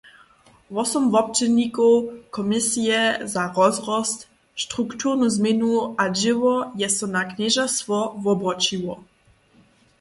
Wosom 0.75 1.03
wobdźělnikow 1.13 1.97
komisije 2.37 3.01
za 3.33 3.43
rozrost, 3.57 4.17
strukturnu 4.65 5.25
změnu 5.37 5.71
a 6.01 6.03
dźěło 6.19 6.55
je 6.81 6.89
so 6.97 7.05
na 7.15 7.21
knježerstwo 7.31 7.97
wobroćiło. 8.23 8.95